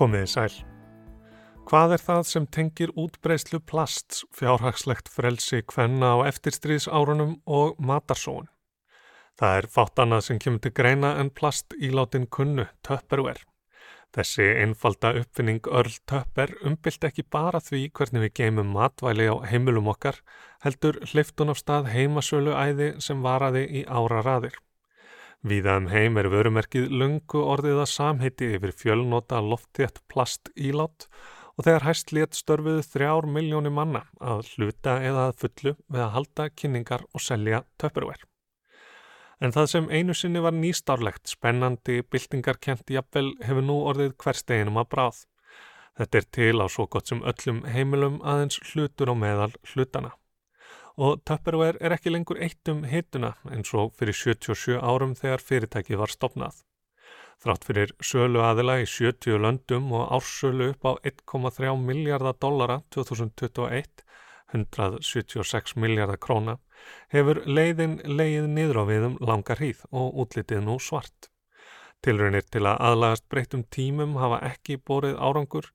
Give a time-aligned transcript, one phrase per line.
[0.00, 0.52] Komiði sæl.
[1.68, 8.48] Hvað er það sem tengir útbreyslu plasts, fjárhagslegt frelsi, kvenna á eftirstríðsárunum og matarsóun?
[9.36, 13.42] Það er fátt annað sem kemur til greina en plast ílátin kunnu, töpperver.
[14.16, 19.92] Þessi einfalda uppfinning Earl Töpper umbylt ekki bara því hvernig við geymum matvæli á heimilum
[19.92, 20.16] okkar,
[20.64, 24.56] heldur hliftun á stað heimasölu æði sem varaði í ára raðir.
[25.40, 31.06] Víða um heim er vörumerkið lungu orðiða samheiti yfir fjölnota loftjætt plast ílát
[31.56, 36.12] og þegar hæst létt störfuðu þrjár miljóni manna að hluta eða að fullu við að
[36.18, 38.20] halda kynningar og selja töpurver.
[39.40, 44.90] En það sem einu sinni var nýstárlegt, spennandi, byltingarkent jafnvel hefur nú orðið hversteginum að
[44.92, 45.24] bráð.
[45.96, 50.12] Þetta er til á svo gott sem öllum heimilum aðeins hlutur og meðal hlutana
[51.00, 56.00] og Tupperware er ekki lengur eitt um hituna eins og fyrir 77 árum þegar fyrirtækið
[56.02, 56.58] var stopnað.
[57.40, 64.04] Þrátt fyrir sölu aðila í 70 löndum og ársölu upp á 1,3 miljardar dollara 2021,
[64.52, 66.58] 176 miljardar króna,
[67.08, 71.29] hefur leiðin leið niður á viðum langar hýð og útlitið nú svart.
[72.00, 75.66] Tilraunir til að aðlagast breytum tímum hafa ekki borið árangur.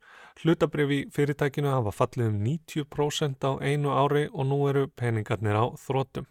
[0.42, 6.26] Hlutabrifi fyrirtækinu hafa fallið um 90% á einu ári og nú eru peningarnir á þrótum.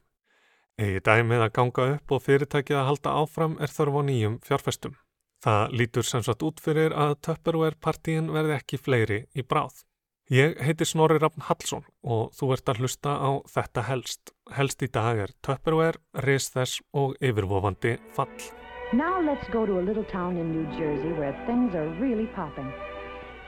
[0.75, 4.99] Egi dæmið að ganga upp og fyrirtækið að halda áfram er þörf á nýjum fjárfestum.
[5.45, 9.85] Það lítur sem sagt út fyrir að Tupperware partíin verði ekki fleiri í bráð.
[10.33, 14.35] Ég heiti Snorri Rafn Hallsson og þú ert að hlusta á Þetta helst.
[14.57, 18.64] Helst í dag er Tupperware, Rizþess og yfirvofandi fall.
[18.93, 22.71] Now let's go to a little town in New Jersey where things are really popping.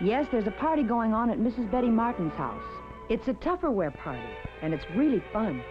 [0.01, 1.71] Yes, there's a party going on at Mrs.
[1.71, 2.65] Betty Martin's house.
[3.11, 5.63] It's a Tupperware party and it's really fun.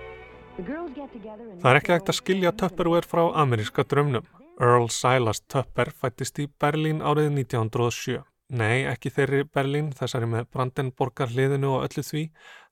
[0.55, 4.23] Það er ekki hægt að skilja Tupperware frá ameríska drömnum.
[4.61, 8.21] Earl Silas Tupper fættist í Berlín árið 1907.
[8.55, 12.23] Nei, ekki þeirri Berlín, þessari með Brandenborgar hliðinu og öllu því,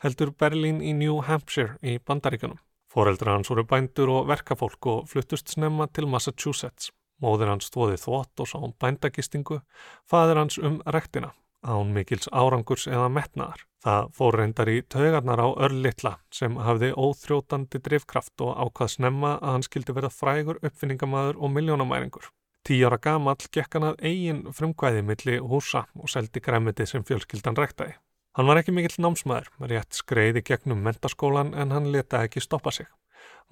[0.06, 2.62] heldur Berlín í New Hampshire í Bandaríkanum.
[2.94, 6.92] Fóreldra hans voru bændur og verkafólk og fluttust snemma til Massachusetts.
[7.24, 9.62] Móður hans stóði þvott og sá um bændagistingu,
[10.10, 11.32] fadur hans um rektina,
[11.66, 13.64] án mikils árangurs eða metnaðar.
[13.84, 19.56] Það fór reyndar í taugarnar á örlittla sem hafði óþrótandi drivkraft og ákvað snemma að
[19.56, 22.30] hann skildi verða frægur uppfinningamæður og miljónamæringur.
[22.64, 27.58] Tí ára gamall gekk hann að eigin frumkvæði milli húsa og seldi græmiti sem fjölskyldan
[27.60, 27.98] rektaði.
[28.34, 32.88] Hann var ekki mikill námsmaður, rétt skreiði gegnum mentaskólan en hann leta ekki stoppa sig.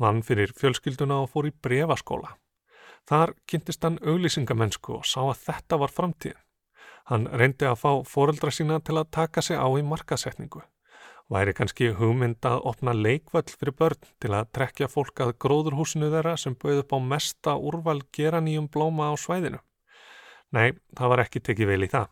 [0.01, 2.31] Vann fyrir fjölskylduna og fór í brefaskóla.
[3.05, 6.39] Þar kynntist hann auglýsingamennsku og sá að þetta var framtíðin.
[7.11, 10.63] Hann reyndi að fá foreldra sína til að taka sig á í markasetningu.
[11.31, 16.33] Væri kannski hugmynd að opna leikvöld fyrir börn til að trekja fólk að gróðurhúsinu þeirra
[16.41, 19.61] sem bauð upp á mesta úrval geraníum blóma á svæðinu.
[20.51, 22.09] Nei, það var ekki tekið vel í það.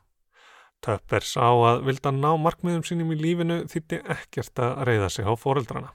[0.86, 5.34] Töpper sá að vilda ná markmiðum sínum í lífinu þýtti ekkert að reyða sig á
[5.36, 5.92] foreldrana.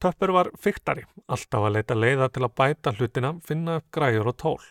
[0.00, 4.36] Töpper var fyrtari, alltaf að leita leiða til að bæta hlutina, finna upp græjur og
[4.42, 4.64] tól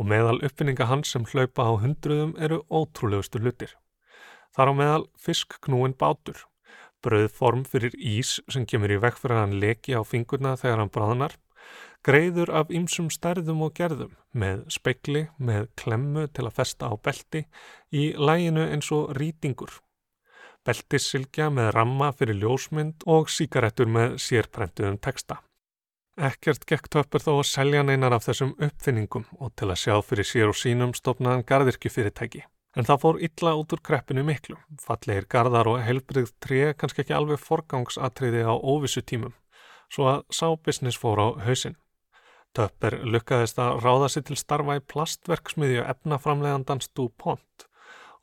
[0.00, 3.74] og meðal uppfinninga hans sem hlaupa á hundruðum eru ótrúlegustu hlutir.
[4.56, 6.38] Þar á meðal fiskknúin bátur,
[7.04, 11.36] bröðform fyrir ís sem kemur í vekk fyrir hann leki á fingurna þegar hann bráðnar
[12.06, 17.44] greiður af ymsum stærðum og gerðum með spekli, með klemmu til að festa á belti
[17.92, 19.78] í læginu eins og rýtingur.
[20.66, 25.40] Beltissilkja með ramma fyrir ljósmynd og síkaretur með sérprentuðum texta.
[26.12, 30.28] Ekkert gekk töpur þó að selja neinar af þessum uppfinningum og til að sjá fyrir
[30.28, 32.44] sér og sínum stopnaðan gardirkjufyrirtæki.
[32.76, 34.56] En það fór illa út úr kreppinu miklu.
[34.80, 39.34] Fallegir gardar og heilbrið tré kannski ekki alveg forgangsatriði á óvissu tímum,
[39.92, 41.76] svo að sá business fór á hausinn.
[42.52, 47.64] Töpper lukkaðist að ráða sér til starfa í plastverksmiðju efnaframlegandans DuPont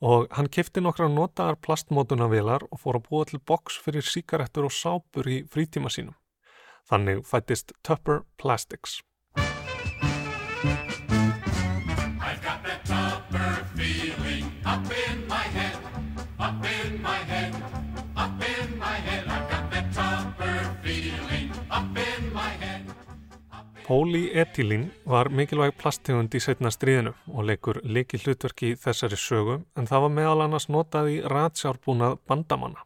[0.06, 4.76] og hann kifti nokkra notaðar plastmótunavilar og fór að búa til boks fyrir síkaretur og
[4.76, 6.16] sápur í frítíma sínum.
[6.90, 9.02] Þannig fættist Tupper Plastics.
[23.90, 30.04] Polyetilín var mikilvæg plasttegund í setna stríðinu og leikur leiki hlutverki þessari sögu en það
[30.04, 32.84] var meðal annars notað í ratsjárbúnað bandamanna.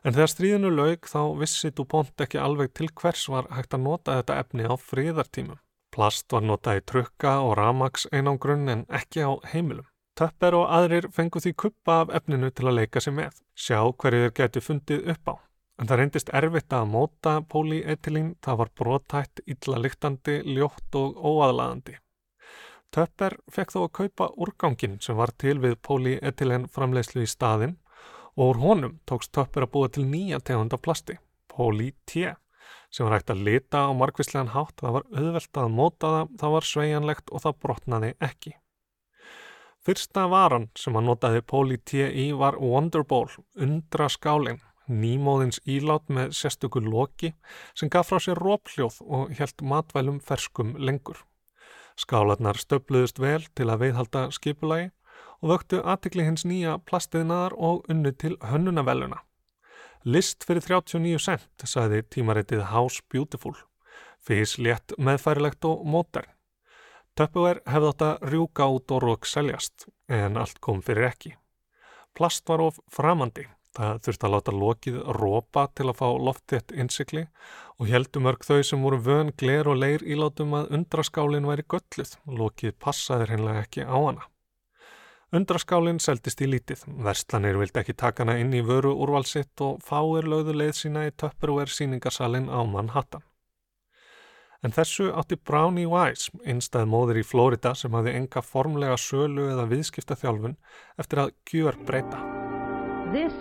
[0.00, 4.16] En þegar stríðinu laug þá vissi DuPont ekki alveg til hvers var hægt að nota
[4.16, 5.60] þetta efni á fríðartímum.
[5.92, 9.84] Plast var notað í trukka og ramags einangrunn en ekki á heimilum.
[10.16, 14.24] Töpper og aðrir fengu því kuppa af efninu til að leika sig með, sjá hverju
[14.24, 15.34] þeir geti fundið upp á.
[15.80, 21.96] En það reyndist erfitt að móta polyetilín, það var brotætt, illa lyktandi, ljótt og óaðlaðandi.
[22.94, 27.74] Töpper fekk þó að kaupa úrgangin sem var til við polyetilen framleiðslu í staðin
[28.36, 31.16] og úr honum tókst Töpper að búa til nýja tegund af plasti,
[31.50, 32.28] poly-T,
[32.94, 36.54] sem var hægt að lita á margvíslegan hátt, það var auðvelt að móta það, það
[36.54, 38.54] var sveianlegt og það brotnaði ekki.
[39.84, 43.26] Fyrsta varan sem að notaði poly-T í var Wonderball,
[43.58, 47.32] undra skálinn, nýmóðins ílát með sérstöku loki
[47.74, 51.18] sem gaf frá sér rópljóð og helt matvælum ferskum lengur.
[51.96, 54.90] Skálanar stöfluðust vel til að veiðhalda skipulagi
[55.40, 59.22] og vöktu aðtikli hins nýja plastiðnaðar og unnu til hönnunavelluna.
[60.04, 63.54] List fyrir 39 cent, sagði tímaritið House Beautiful.
[64.20, 66.28] Fís létt meðfærilegt og mótern.
[67.14, 71.36] Tupperware hefði átt að rjúka út og rók seljast, en allt kom fyrir ekki.
[72.14, 77.24] Plast var of framandi Það þurfti að láta lokið rópa til að fá loftitt innsikli
[77.82, 82.14] og heldumörk þau sem voru vön, gler og leir ílátum að undraskálinn væri gölluð.
[82.30, 84.28] Lokið passaði hreinlega ekki á hana.
[85.34, 86.84] Undraskálinn seldist í lítið.
[87.02, 91.14] Verslanir vildi ekki taka hana inn í vöru úrvalsitt og fáir lögðu leið sína í
[91.18, 93.24] Tupperware síningarsalinn á Manhattan.
[94.64, 99.66] En þessu átti Brownie Wise, einstað móður í Florida sem hafði enga formlega sölu eða
[99.74, 100.54] viðskipta þjálfun
[101.02, 102.22] eftir að gjör breyta.
[103.12, 103.34] This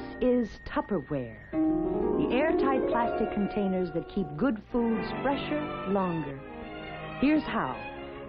[0.43, 6.37] is Tupperware, the airtight plastic containers that keep good foods fresher longer.
[7.21, 7.77] Here's how.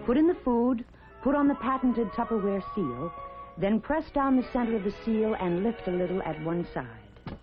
[0.05, 0.85] Put in the food,
[1.23, 3.11] put on the patented Tupperware seal,
[3.57, 7.37] then press down the center of the seal and lift a little at one side.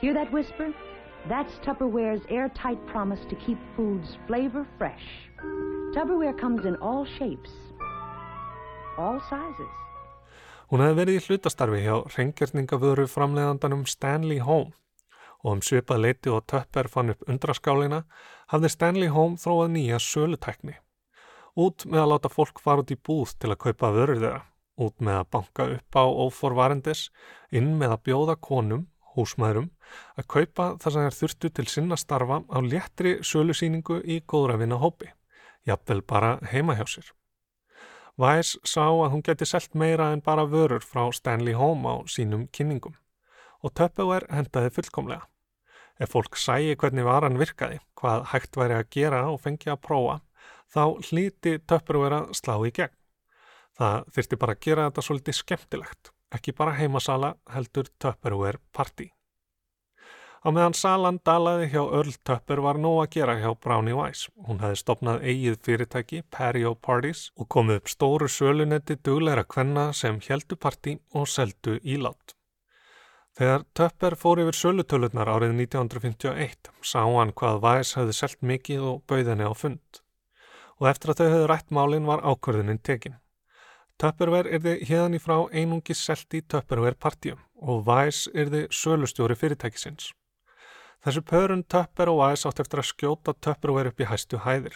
[0.00, 0.72] Hear that whisper?
[1.28, 5.04] That's Tupperware's airtight promise to keep foods flavor fresh.
[5.94, 7.50] Tupperware comes in all shapes,
[8.96, 9.85] all sizes.
[10.66, 14.72] Hún hefði verið í hlutastarfi hjá reyngjörningavöru framleiðandanum Stanley Home
[15.44, 18.00] og um svipað leiti og Töpper fann upp undraskálina
[18.50, 20.74] hafði Stanley Home þróað nýja sölutekni.
[21.54, 24.40] Út með að láta fólk fara út í búð til að kaupa vörur þeirra,
[24.82, 27.04] út með að banka upp á óforvarendis,
[27.54, 28.82] inn með að bjóða konum,
[29.14, 29.70] húsmaðurum,
[30.18, 35.12] að kaupa þar sem þær þurftu til sinna starfa á léttri sölusýningu í góðrafina hópi,
[35.62, 37.14] jafnvel bara heima hjá sér.
[38.16, 42.46] Væs sá að hún geti selt meira en bara vörur frá Stanley Home á sínum
[42.48, 42.94] kynningum
[43.60, 45.26] og Tupperware hendaði fullkomlega.
[46.00, 50.16] Ef fólk sæi hvernig varan virkaði, hvað hægt væri að gera og fengi að prófa,
[50.72, 52.96] þá hlíti Tupperware að slá í gegn.
[53.76, 59.10] Það þyrti bara að gera þetta svolítið skemmtilegt, ekki bara heimasala heldur Tupperware party.
[60.46, 64.28] Á meðan Salan dalaði hjá Earl Tupper var nóg að gera hjá Brownie Wise.
[64.46, 70.20] Hún hefði stopnað eigið fyrirtæki, Perio Parties, og komið upp stóru sölunetti dugleira kvenna sem
[70.22, 72.36] heldu parti og seldu ílátt.
[73.34, 79.00] Þegar Tupper fór yfir sölutöluðnar árið 1951 sá hann hvað Wise hefði selgt mikið og
[79.10, 80.00] bauðinni á fund.
[80.78, 83.16] Og eftir að þau hefði rætt málinn var ákvörðuninn tekinn.
[83.98, 90.12] Tupperware erði hérðan í frá einungi selti Tupperware partíum og Wise erði sölustjóri fyrirtækisins.
[91.06, 94.40] Þessu pörun Töpper og Væs átt eftir að skjóta Töpper og er upp í hæstu
[94.42, 94.74] hæðir.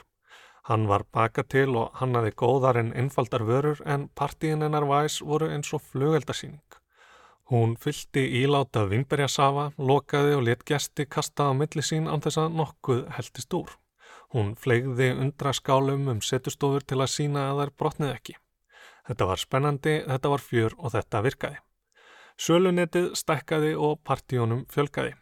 [0.68, 5.16] Hann var baka til og hann hafi góðar en einfaldar vörur en partíin hennar Væs
[5.26, 6.76] voru eins og flugeldarsýning.
[7.50, 12.54] Hún fyldi íláta vingberjasafa, lokaði og let gesti kasta á milli sín án þess að
[12.60, 13.72] nokkuð heldist úr.
[14.30, 18.36] Hún flegði undra skálum um setustofur til að sína að þær brotnið ekki.
[19.08, 21.58] Þetta var spennandi, þetta var fjör og þetta virkaði.
[22.38, 25.16] Sölunetið stækkaði og partíunum fjölkaði.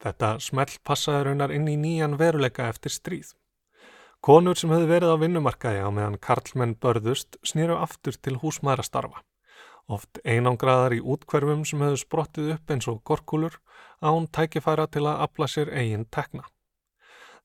[0.00, 3.34] Þetta smelt passaði raunar inn í nýjan veruleika eftir stríð.
[4.24, 9.22] Konur sem hefði verið á vinnumarkaði á meðan karlmenn börðust snýru aftur til húsmaðrastarfa.
[9.88, 13.56] Oft einangraðar í útkverfum sem hefðu sprottið upp eins og gorkulur
[14.00, 16.44] án tækifæra til að afla sér eigin tekna.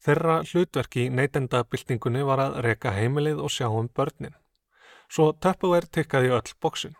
[0.04, 4.36] Þeirra hlutverki neytendabildingunni var að reka heimilið og sjá um börnin.
[5.10, 6.96] Svo töppuver tikkaði öll bóksin.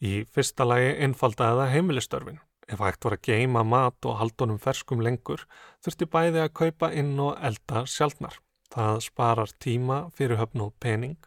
[0.00, 2.40] Í fyrsta lagi einfaldaði það heimilistörfin.
[2.68, 5.44] Ef hægt var að geima mat og haldunum ferskum lengur
[5.84, 8.38] þurfti bæði að kaupa inn og elda sjálfnar.
[8.72, 11.18] Það sparar tíma fyrir höfn og pening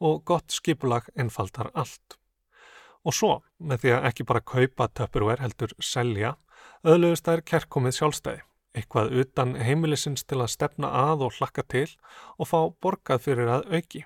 [0.00, 2.16] og gott skipulag einfaldar allt.
[3.06, 6.34] Og svo, með því að ekki bara kaupa töpurver heldur selja,
[6.82, 8.42] öðluðist þær kerkomið sjálfstæði,
[8.74, 11.86] eitthvað utan heimilisins til að stefna að og hlakka til
[12.40, 14.02] og fá borgað fyrir að auki.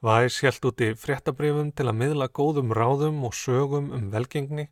[0.00, 4.70] Væs helt úti fréttabrifum til að miðla góðum ráðum og sögum um velgengni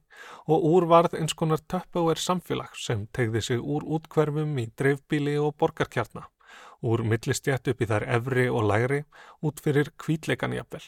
[0.49, 5.53] og úr varð eins konar töppauer samfélag sem tegði sig úr útkverfum í dreifbíli og
[5.61, 6.25] borgarkjarna,
[6.81, 9.03] úr millistjætt upp í þær efri og læri
[9.45, 10.81] út fyrir kvítleikanjapvel.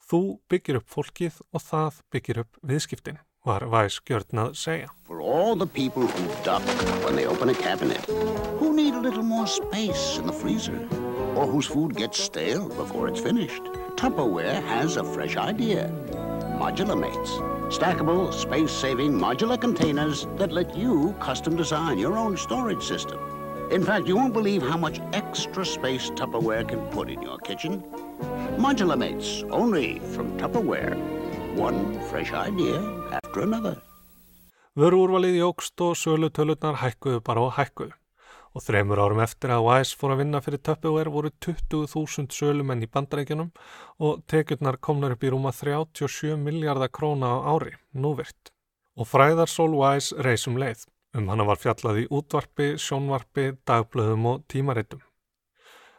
[0.00, 4.88] Þú byggir upp fólkið og það byggir upp viðskiptin, var Væs gjörnað segja.
[5.04, 6.64] For all the people who duck
[7.04, 8.00] when they open a cabinet,
[8.56, 11.01] who need a little more space in the freezer?
[11.42, 13.62] Or whose food gets stale before it's finished.
[13.96, 15.90] Tupperware has a fresh idea.
[16.60, 17.32] Modular Mates.
[17.76, 23.18] Stackable, space-saving modular containers that let you custom design your own storage system.
[23.72, 27.82] In fact, you won't believe how much extra space Tupperware can put in your kitchen.
[28.56, 30.94] Modular Mates, only from Tupperware.
[31.56, 32.78] One fresh idea
[33.12, 33.80] after another.
[34.76, 37.92] Vöruúrvalið jógst og sölutölutnar hækkuðu bara og hækkuðu
[38.52, 42.88] og þreymur árum eftir að Wise fór að vinna fyrir Tupperware voru 20.000 sölumenn í
[42.92, 43.50] bandarækjunum
[44.06, 48.52] og tekjurnar komnar upp í rúma 37 miljardar króna á ári, núvirt.
[48.98, 50.84] Og fræðarsól Wise reysum leið.
[51.16, 55.00] Um hana var fjallað í útvarpi, sjónvarpi, dagblöðum og tímaritum.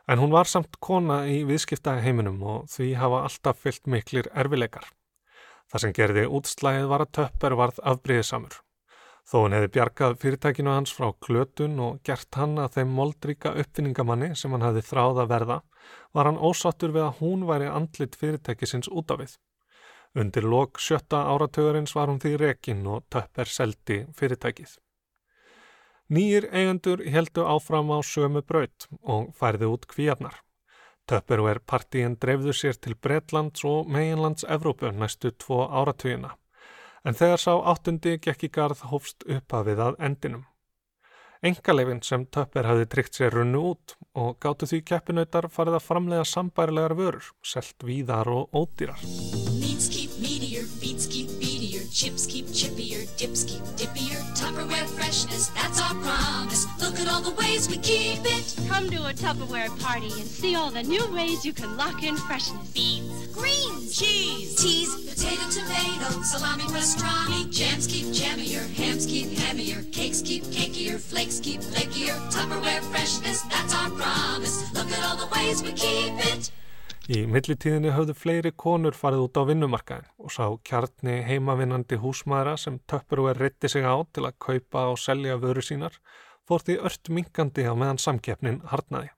[0.09, 4.85] En hún var samt kona í viðskipta heiminum og því hafa alltaf fyllt miklir erfileikar.
[5.71, 8.59] Það sem gerði útslæðið var að Tupper varð afbríðisamur
[9.23, 14.33] Þó hann hefði bjargað fyrirtækinu hans frá klötun og gert hann að þeim moldríka uppfinningamanni
[14.35, 15.57] sem hann hefði þráð að verða,
[16.11, 19.37] var hann ósattur við að hún væri andlit fyrirtækisins út af við.
[20.19, 24.75] Undir lok sjötta áratögarins var hún því rekin og töpper seldi fyrirtækið.
[26.13, 30.35] Nýjir eigendur heldu áfram á sömu braut og færði út kvíarnar.
[31.07, 36.35] Töpperver partíin dreifðu sér til Bretlands og meginlands Evrópu næstu tvo áratugina
[37.03, 40.45] en þegar sá áttundi gekk í garð hófst upphafið að endinum.
[41.43, 46.27] Engalefin sem Töpper hafði tryggt sér runnu út og gáttu því keppinautar farið að framlega
[46.29, 49.03] sambærilegar vörur, selt víðar og ódýrar.
[63.33, 70.43] Greens, cheese, teas, potato, tomato, salami, pastrami, jams keep jammier, hams keep hammier, cakes keep
[70.51, 74.73] cakier, flakes keep flakier, Tupperware freshness, that's our promise.
[74.73, 76.51] Look at all the ways we keep it.
[77.11, 82.77] Í millitíðinni höfðu fleiri konur farið út á vinnumarkaðin og sá kjarni heimavinnandi húsmaðra sem
[82.87, 85.97] Tupperware reytti sig á til að kaupa og selja vöru sínar
[86.47, 89.11] fór því ört minkandi á meðan samkeppnin harnaði.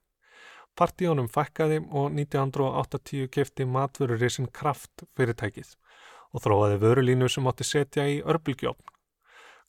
[0.76, 5.76] Partíónum fækkaði og 1980 kefti matvörurísin Kraft fyrirtækið
[6.34, 8.95] og þróaði vörulínu sem átti setja í örbulgjófn.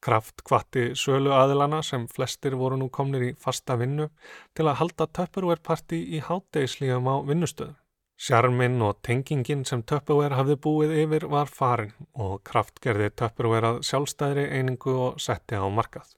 [0.04, 4.10] Kraft kvatti sölu aðilana sem flestir voru nú komnir í fasta vinnu
[4.56, 7.75] til að halda Tupperware party í hátdegislíðum á vinnustöðum.
[8.18, 13.84] Sjarminn og tengingin sem Tupperware hafði búið yfir var farin og Kraft gerði Tupperware að
[13.89, 16.16] sjálfstæðri einingu og setti á markað.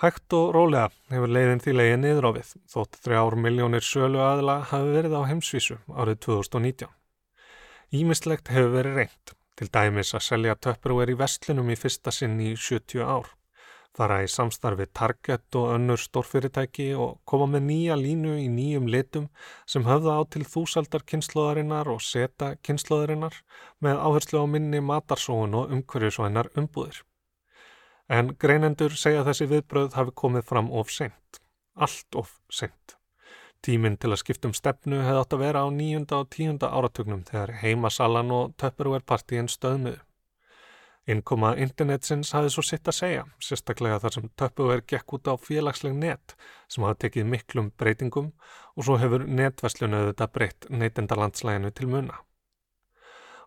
[0.00, 4.56] Hægt og rólega hefur leiðin því leiðin niður á við þótt þrjár miljónir sölu aðila
[4.72, 6.88] hafi verið á heimsvísu árið 2019.
[7.94, 12.54] Ímislegt hefur verið reynd, til dæmis að selja töpperúer í vestlunum í fyrsta sinn í
[12.58, 13.28] 70 ár,
[13.94, 19.28] fara í samstarfi Target og önnur stórfyrirtæki og koma með nýja línu í nýjum litum
[19.70, 23.38] sem höfða á til þúsaldar kynnslóðarinnar og seta kynnslóðarinnar
[23.84, 27.04] með áherslu á minni matarsóun og umhverjusvænar umbúðir.
[28.10, 31.40] En greinendur segja þessi viðbröð hafi komið fram of sent,
[31.74, 32.98] allt of sent.
[33.64, 37.52] Tíminn til að skiptum stefnu hefði átt að vera á nýjunda og tíunda áratögnum þegar
[37.62, 40.02] heimasalan og Tupperware-partíin stöðmiðu.
[41.08, 45.96] Innkoma internetsins hafði svo sitt að segja, sérstaklega þar sem Tupperware gekk út á félagsleg
[45.96, 46.34] net
[46.68, 48.30] sem hafa tekið miklum breytingum
[48.76, 52.20] og svo hefur netverslunöðu þetta breytt neytendalandslæginu til muna.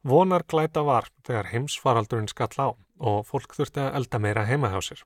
[0.02, 4.82] Vonar glæta var þegar heimsfaraldurinn skall á og fólk þurfti að elda meira heima hjá
[4.82, 5.06] sér.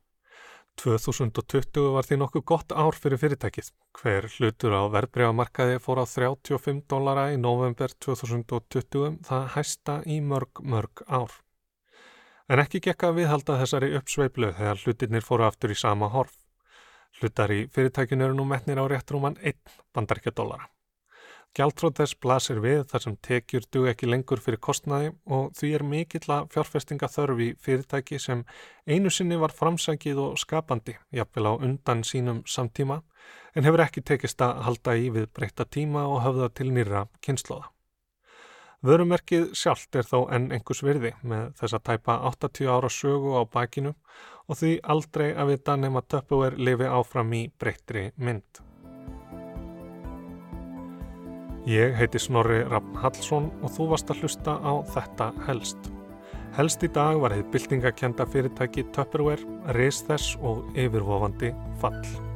[0.79, 3.69] 2020 var því nokkuð gott ár fyrir fyrirtækið.
[3.99, 10.63] Hver hlutur á verðbregamarkaði fór á 35 dólara í november 2020, það hæsta í mörg,
[10.63, 11.35] mörg ár.
[12.51, 16.35] En ekki gekka viðhalda þessari uppsveiplu þegar hlutirnir fóru aftur í sama horf.
[17.19, 19.59] Hlutar í fyrirtækinu eru nú metnir á réttrúman 1
[19.95, 20.71] bandaríkjadólara.
[21.51, 25.83] Gjaldtróð þess blasir við þar sem tekjur dug ekki lengur fyrir kostnaði og því er
[25.83, 28.45] mikill að fjárfestinga þörfi fyrirtæki sem
[28.87, 33.01] einu sinni var framsækið og skapandi, jafnvel á undan sínum samtíma,
[33.51, 37.67] en hefur ekki tekist að halda í við breyta tíma og höfða til nýra kynnslóða.
[38.81, 43.43] Vörumerkið sjálft er þó enn einhvers virði með þess að tæpa 80 ára sögu á
[43.43, 43.91] bakinu
[44.47, 48.70] og því aldrei að vita nema Tupperware lifi áfram í breyttri mynd.
[51.69, 55.91] Ég heiti Snorri Raffn Hallsson og þú varst að hlusta á þetta helst.
[56.57, 59.45] Helst í dag var heið byltingakenda fyrirtæki Tupperware,
[59.77, 61.53] reys þess og yfirvofandi
[61.83, 62.30] fall.